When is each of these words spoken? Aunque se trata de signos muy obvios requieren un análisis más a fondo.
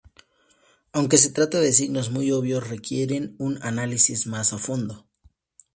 Aunque 0.93 1.19
se 1.19 1.29
trata 1.29 1.59
de 1.59 1.71
signos 1.71 2.09
muy 2.09 2.31
obvios 2.31 2.67
requieren 2.67 3.35
un 3.37 3.59
análisis 3.61 4.25
más 4.25 4.51
a 4.51 4.57
fondo. 4.57 5.05